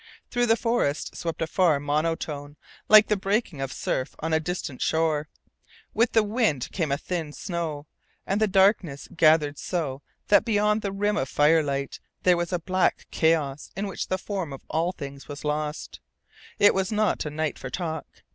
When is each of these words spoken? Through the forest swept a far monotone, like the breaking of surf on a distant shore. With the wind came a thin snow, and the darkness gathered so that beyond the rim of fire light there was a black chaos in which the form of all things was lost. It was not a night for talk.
Through 0.31 0.47
the 0.47 0.57
forest 0.57 1.15
swept 1.15 1.43
a 1.43 1.45
far 1.45 1.79
monotone, 1.79 2.57
like 2.89 3.05
the 3.05 3.15
breaking 3.15 3.61
of 3.61 3.71
surf 3.71 4.15
on 4.19 4.33
a 4.33 4.39
distant 4.39 4.81
shore. 4.81 5.29
With 5.93 6.13
the 6.13 6.23
wind 6.23 6.69
came 6.71 6.91
a 6.91 6.97
thin 6.97 7.33
snow, 7.33 7.85
and 8.25 8.41
the 8.41 8.47
darkness 8.47 9.07
gathered 9.15 9.59
so 9.59 10.01
that 10.29 10.43
beyond 10.43 10.81
the 10.81 10.91
rim 10.91 11.17
of 11.17 11.29
fire 11.29 11.61
light 11.61 11.99
there 12.23 12.35
was 12.35 12.51
a 12.51 12.57
black 12.57 13.05
chaos 13.11 13.69
in 13.75 13.85
which 13.85 14.07
the 14.07 14.17
form 14.17 14.51
of 14.51 14.65
all 14.71 14.91
things 14.91 15.27
was 15.27 15.45
lost. 15.45 15.99
It 16.57 16.73
was 16.73 16.91
not 16.91 17.23
a 17.23 17.29
night 17.29 17.59
for 17.59 17.69
talk. 17.69 18.07